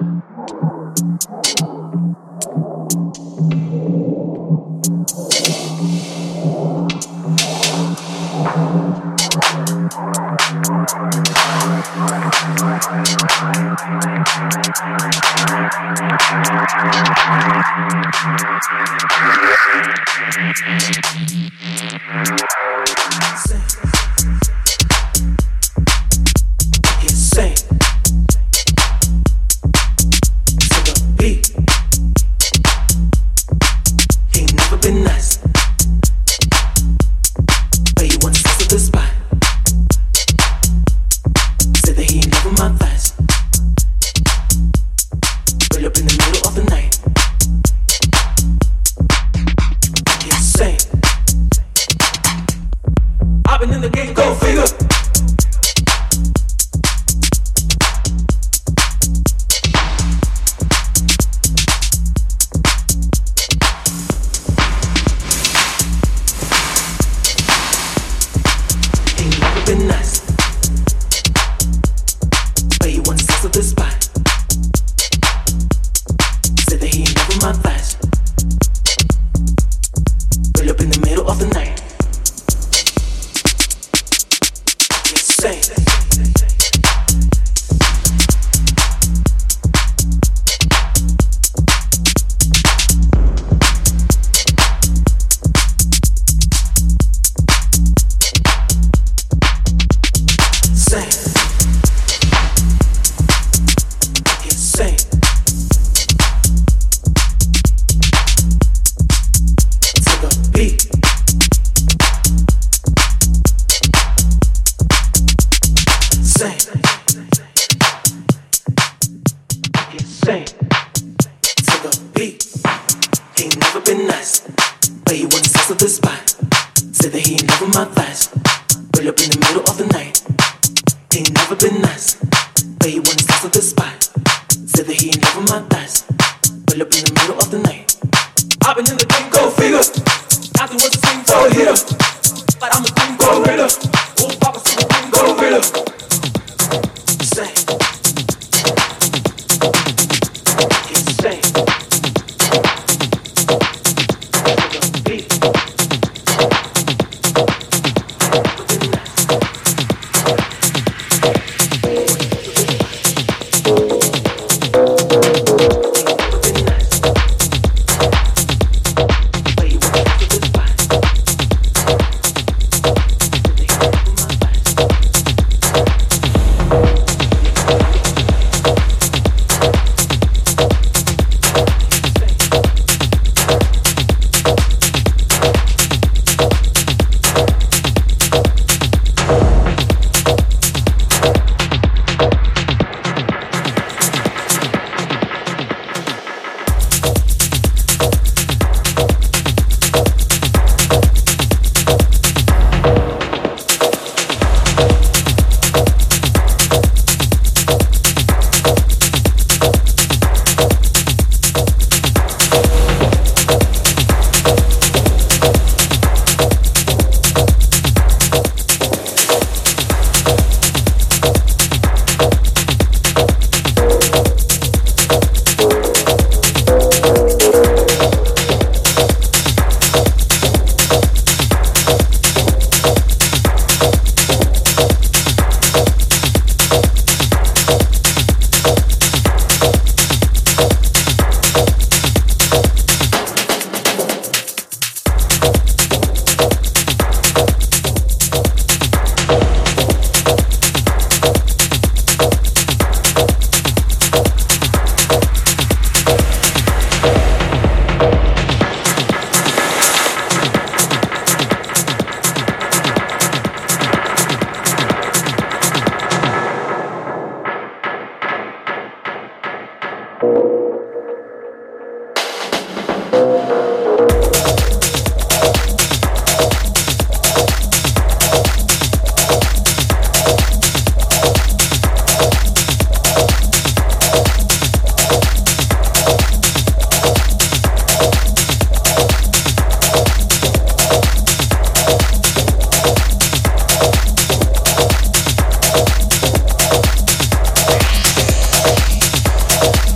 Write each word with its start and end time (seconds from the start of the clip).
Oh. 299.66 299.93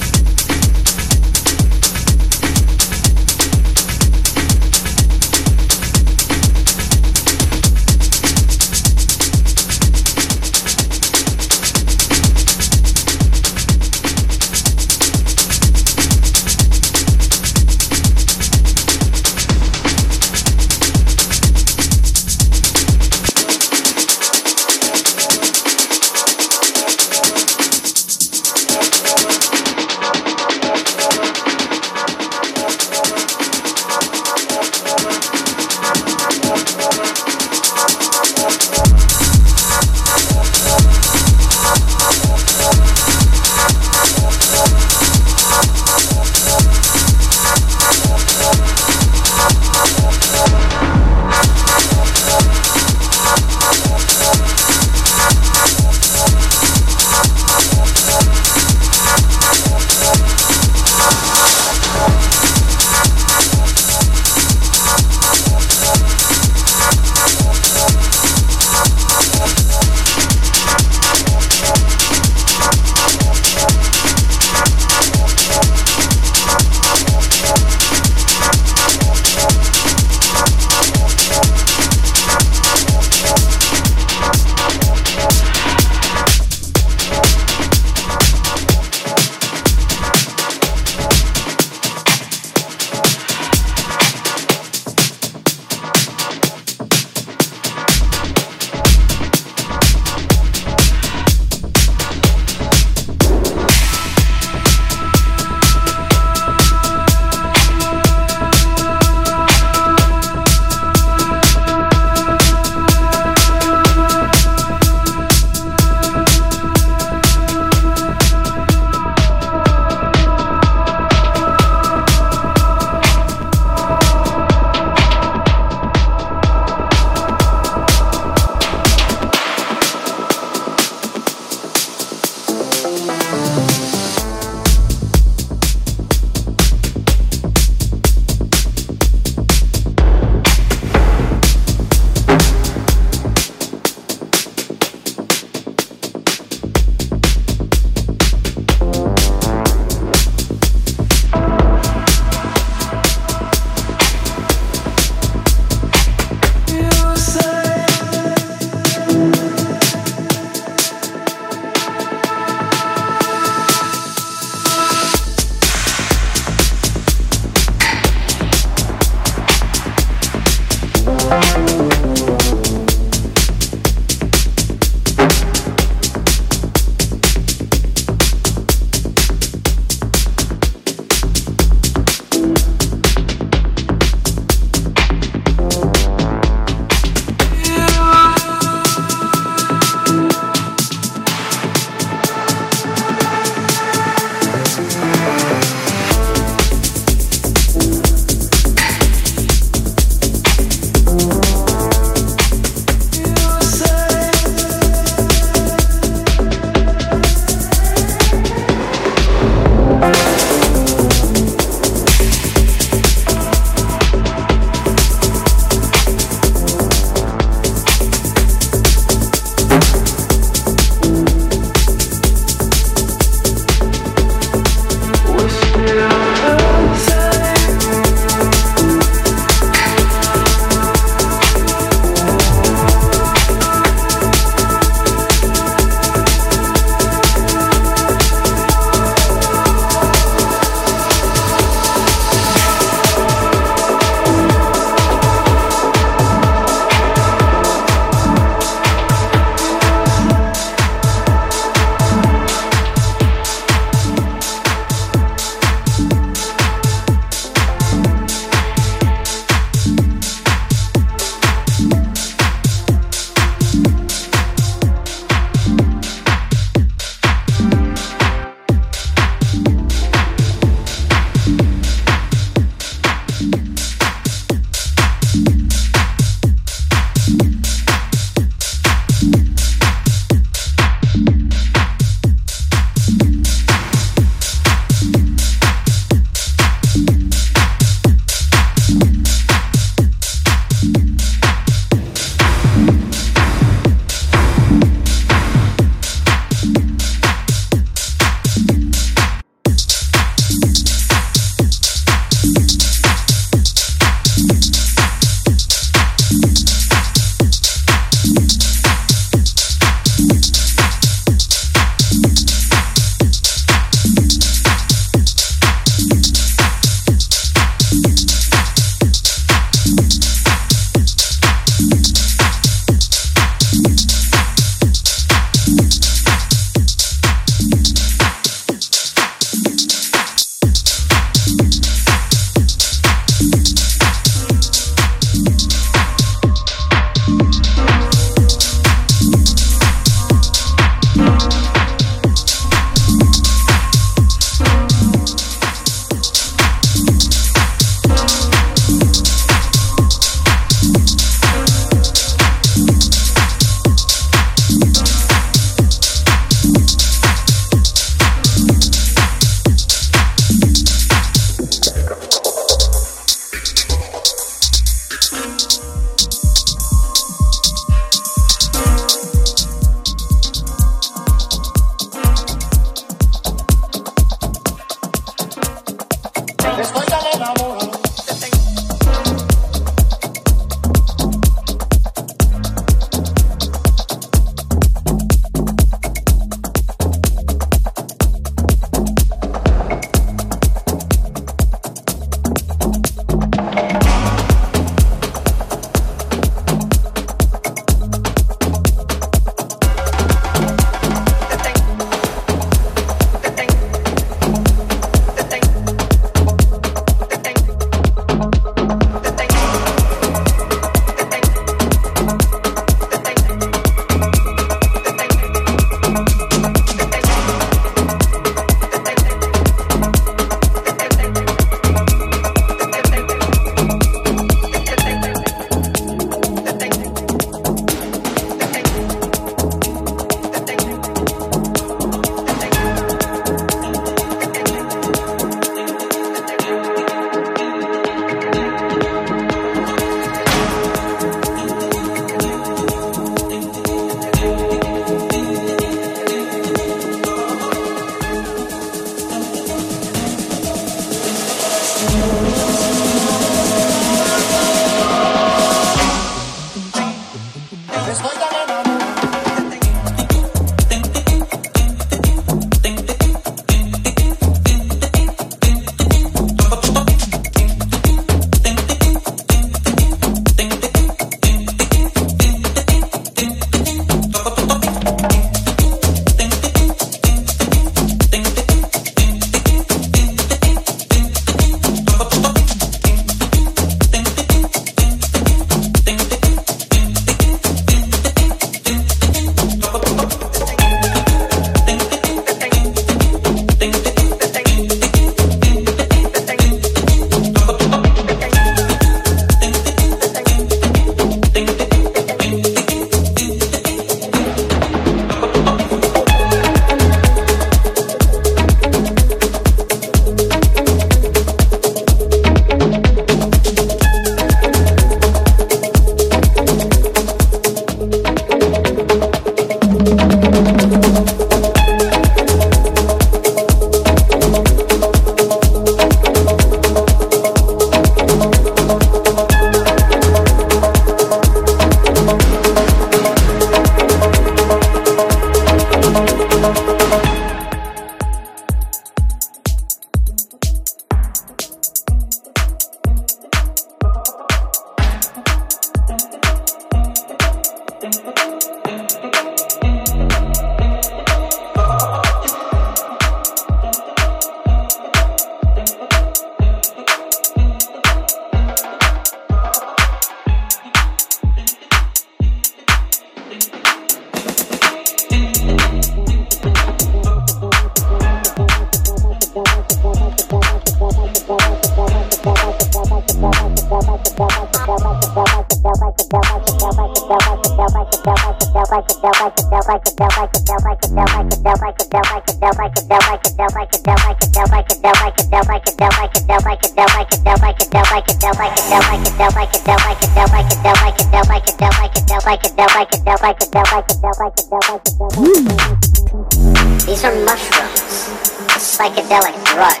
These 597.06 597.24
are 597.24 597.34
mushrooms, 597.44 598.28
a 598.72 598.78
psychedelic 598.78 599.56
drug. 599.64 600.00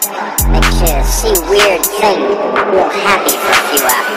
Makes 0.50 0.80
you 0.80 1.04
see 1.04 1.34
weird 1.48 1.82
things, 1.84 2.36
feel 2.72 2.88
happy 2.88 3.36
for 3.36 3.52
a 3.52 3.62
few 3.70 3.84
hours. 3.86 4.16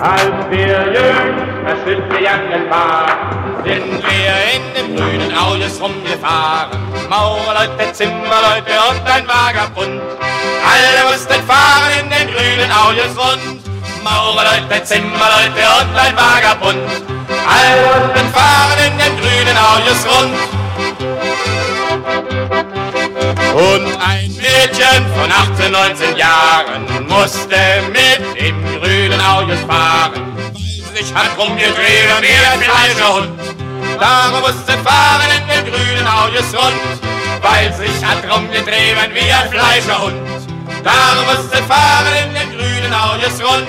Als 0.00 0.50
wir 0.50 0.92
jüng 0.92 1.64
als 1.64 1.80
Verschüttjacken 1.82 2.70
waren, 2.70 3.64
sind 3.64 4.02
wir 4.04 4.34
in 4.54 4.64
dem 4.74 4.96
grünen 4.96 5.36
Aulis 5.36 5.80
rumgefahren. 5.80 6.78
Maurerleute, 7.08 7.92
Zimmerleute 7.92 8.74
und 8.90 9.06
ein 9.08 9.26
Vagabund. 9.26 10.02
Alle 10.70 11.10
mussten 11.10 11.42
fahren 11.46 11.92
in 12.02 12.10
den 12.10 12.28
grünen 12.34 12.70
Aulis 12.72 13.16
rund. 13.16 13.62
Maurerleute, 14.04 14.84
Zimmerleute 14.84 15.64
und 15.80 15.96
ein 15.96 16.14
Vagabund. 16.14 16.90
Alle 17.48 17.72
mussten 17.86 18.28
fahren 18.34 18.78
in 18.86 18.98
den 18.98 19.16
grünen 19.16 19.56
Aulis 19.56 20.06
rund. 20.06 20.36
Und 23.54 23.86
ein 24.06 24.28
Mädchen 24.36 25.06
von 25.16 25.32
18, 25.32 25.72
19 25.72 26.16
Jahren 26.16 27.06
musste 27.08 27.56
mit 27.90 28.36
im 28.36 28.65
Autos 29.20 29.60
fahren. 29.66 30.22
Sich 30.94 31.14
hat 31.14 31.36
rumgedreht 31.38 32.08
wie 32.20 32.46
ein 32.52 32.62
falscher 32.62 33.14
Hund. 33.14 33.40
Darum 34.00 34.40
musste 34.40 34.72
fahren 34.84 35.30
in 35.38 35.46
den 35.48 35.72
grünen 35.72 36.06
Autos 36.06 36.54
rund. 36.54 37.06
Weil 37.42 37.72
sich 37.72 38.04
hat 38.04 38.24
rumgedreht 38.30 38.96
wie 39.14 39.32
ein 39.32 39.50
Fleischerhund. 39.50 40.16
Darum 40.82 41.26
musste 41.26 41.62
fahren 41.64 42.14
in 42.24 42.34
den 42.34 42.58
grünen 42.58 42.94
Autos 42.94 43.42
rund. 43.42 43.68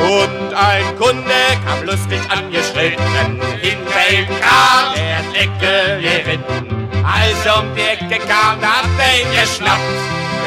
Und 0.00 0.54
ein 0.54 0.96
Kunde 0.98 1.42
kam 1.64 1.84
lustig 1.84 2.20
angeschritten, 2.28 3.40
hinter 3.60 4.10
ihm 4.10 4.26
kam 4.40 4.94
der 4.94 5.22
Deckel 5.32 6.00
geritten. 6.00 6.88
Als 7.04 7.56
um 7.56 7.74
die 7.74 7.82
Ecke 7.82 8.18
kam, 8.26 8.60
da 8.60 8.68
hat 8.68 8.86
er 8.98 9.20
ihn 9.20 9.30
geschnappt, 9.30 9.80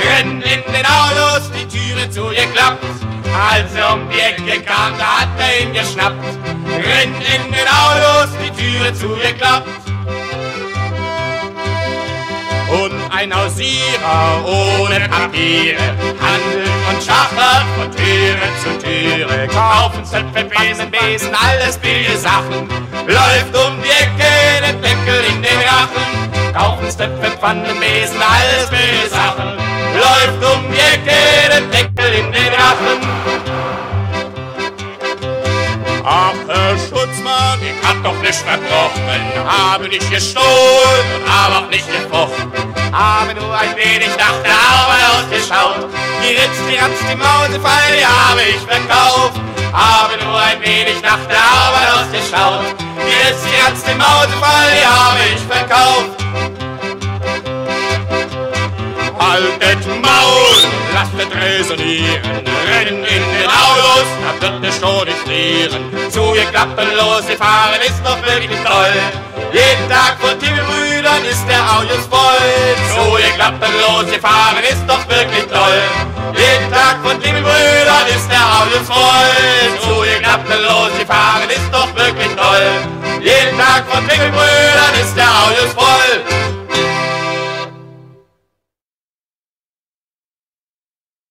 renn 0.03 0.41
in 0.41 0.73
den 0.73 0.85
Autos, 0.85 1.49
die 1.51 1.67
Türe 1.67 2.09
zugeklappt. 2.09 2.83
Als 3.51 3.71
um 3.91 4.09
die 4.09 4.19
Ecke 4.19 4.61
kam, 4.61 4.97
da 4.97 5.21
hat 5.21 5.29
er 5.39 5.61
ihn 5.61 5.73
geschnappt, 5.73 6.23
renn 6.67 7.13
in 7.15 7.51
den 7.51 7.67
Autos, 7.67 8.29
die 8.41 8.51
Türe 8.61 8.93
zugeklappt. 8.93 9.69
Und 12.73 12.93
ein 13.11 13.33
Hausierer 13.33 14.43
ohne 14.45 14.99
Papiere 15.07 15.77
handelt 16.19 16.71
und 16.89 17.03
schachert 17.03 17.65
von 17.77 17.91
Türe 17.91 18.47
zu 18.63 18.69
Türe. 18.83 19.47
Kaufen 19.47 20.03
Zöpfe, 20.03 20.43
Besen, 20.45 20.89
Besen, 20.89 21.29
alles 21.35 21.77
billige 21.77 22.17
Sachen. 22.17 22.67
Läuft 23.05 23.55
um 23.55 23.77
die 23.83 23.89
Ecke, 23.89 24.65
den 24.65 24.81
Deckel 24.81 25.23
in 25.29 25.41
den 25.43 25.59
Rachen. 25.59 26.53
Kaufen 26.53 26.89
Zöpfe, 26.89 27.37
Pfannen, 27.37 27.79
Besen, 27.79 28.21
alles 28.21 28.69
billige 28.69 29.09
Sachen. 29.09 29.53
Läuft 29.93 30.55
um 30.55 30.71
die 30.71 30.79
Ecke, 30.79 31.15
den 31.53 31.69
Deckel 31.69 32.13
in 32.13 32.31
den 32.31 32.53
Rachen. 32.53 33.92
Ach, 36.05 36.33
Herr 36.47 36.77
Schutzmann, 36.77 37.59
ich 37.61 37.87
hab 37.87 38.03
doch 38.03 38.19
nicht 38.21 38.35
verbrochen, 38.35 39.47
habe 39.47 39.87
nicht 39.87 40.11
gestohlen 40.11 41.05
und 41.15 41.31
habe 41.31 41.65
auch 41.65 41.69
nicht 41.69 41.87
gefochten. 41.87 42.51
Habe 42.91 43.33
nur 43.35 43.57
ein 43.57 43.73
wenig 43.77 44.09
nach 44.17 44.35
der 44.43 44.51
Arbeit 44.51 45.03
ausgeschaut. 45.15 45.89
Die 46.21 46.35
Ritz, 46.35 46.57
die 46.69 46.75
Ratz, 46.75 46.99
die 47.09 47.15
Mausefall, 47.15 48.03
habe 48.03 48.41
ich 48.41 48.59
verkauft. 48.67 49.39
Habe 49.71 50.23
nur 50.25 50.37
ein 50.37 50.61
wenig 50.61 51.01
nach 51.01 51.23
der 51.29 51.39
Arbeit 51.39 51.87
ausgeschaut. 51.95 52.75
Die 52.99 53.27
Ritz, 53.27 53.39
die 53.47 53.61
Ratz, 53.61 53.83
die 53.83 53.95
Mausefall, 53.95 54.71
die 54.75 54.85
habe 54.85 55.19
ich 55.33 55.41
verkauft 55.41 56.62
haltet 59.33 59.85
Maul! 59.87 60.59
Lasst 60.93 61.17
es 61.17 61.31
resonieren, 61.35 62.45
rennen 62.69 63.03
in 63.03 63.23
den 63.33 63.49
Autos, 63.49 64.07
da 64.23 64.31
wird 64.41 64.63
es 64.69 64.79
schon 64.79 65.05
nicht 65.05 65.17
frieren. 65.25 65.83
Zu 66.11 66.35
ihr 66.35 66.45
klappen 66.53 66.87
los, 66.95 67.27
wir 67.27 67.37
fahren 67.37 67.81
ist 67.81 68.01
doch 68.05 68.21
wirklich 68.21 68.59
toll. 68.61 68.95
Jeden 69.51 69.89
Tag 69.89 70.17
von 70.21 70.37
Timmel-Brüdern 70.39 71.23
ist 71.25 71.45
der 71.49 71.63
Autos 71.75 72.05
voll. 72.09 72.49
Zu 72.93 73.17
ihr 73.17 73.33
klappen 73.37 73.73
los, 73.81 74.05
wir 74.11 74.21
fahren 74.21 74.63
ist 74.69 74.85
doch 74.87 75.03
wirklich 75.09 75.45
toll. 75.49 75.81
Jeden 76.37 76.69
Tag 76.71 76.97
von 77.03 77.19
Timmel-Brüdern 77.21 78.07
ist 78.15 78.29
der 78.29 78.45
Autos 78.57 78.85
voll. 78.85 79.33
Zu 79.81 80.03
ihr 80.03 80.19
klappen 80.21 80.59
los, 80.61 80.91
wir 80.97 81.07
fahren 81.07 81.49
ist 81.49 81.69
doch 81.71 81.89
wirklich 81.95 82.33
toll. 82.35 82.69
Jeden 83.21 83.57
Tag 83.57 83.81
von 83.89 84.07
Timmel-Brüdern 84.07 84.93
ist 85.01 85.15
der 85.17 85.29
Autos 85.41 85.71
voll. 85.73 86.52